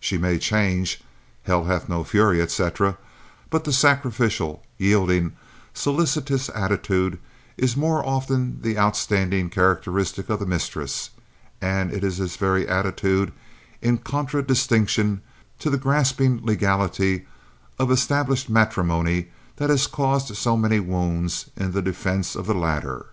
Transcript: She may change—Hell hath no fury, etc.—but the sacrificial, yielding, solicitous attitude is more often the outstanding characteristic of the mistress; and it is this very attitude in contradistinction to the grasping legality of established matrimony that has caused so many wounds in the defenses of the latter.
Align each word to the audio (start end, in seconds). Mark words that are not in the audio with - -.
She 0.00 0.16
may 0.16 0.38
change—Hell 0.38 1.64
hath 1.64 1.90
no 1.90 2.04
fury, 2.04 2.40
etc.—but 2.40 3.64
the 3.64 3.70
sacrificial, 3.70 4.62
yielding, 4.78 5.34
solicitous 5.74 6.48
attitude 6.54 7.18
is 7.58 7.76
more 7.76 8.02
often 8.02 8.60
the 8.62 8.78
outstanding 8.78 9.50
characteristic 9.50 10.30
of 10.30 10.38
the 10.40 10.46
mistress; 10.46 11.10
and 11.60 11.92
it 11.92 12.02
is 12.02 12.16
this 12.16 12.36
very 12.36 12.66
attitude 12.66 13.30
in 13.82 13.98
contradistinction 13.98 15.20
to 15.58 15.68
the 15.68 15.76
grasping 15.76 16.40
legality 16.42 17.26
of 17.78 17.90
established 17.90 18.48
matrimony 18.48 19.28
that 19.56 19.68
has 19.68 19.86
caused 19.86 20.34
so 20.34 20.56
many 20.56 20.80
wounds 20.80 21.50
in 21.58 21.72
the 21.72 21.82
defenses 21.82 22.36
of 22.36 22.46
the 22.46 22.54
latter. 22.54 23.04